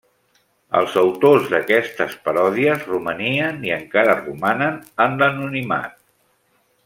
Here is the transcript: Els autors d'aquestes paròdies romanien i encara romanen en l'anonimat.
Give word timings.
Els 0.77 0.93
autors 1.01 1.45
d'aquestes 1.51 2.15
paròdies 2.29 2.87
romanien 2.93 3.61
i 3.69 3.75
encara 3.77 4.17
romanen 4.23 4.81
en 5.07 5.19
l'anonimat. 5.21 5.95